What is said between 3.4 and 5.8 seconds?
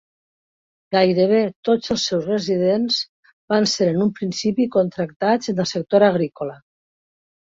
van ser en un principi contractats en el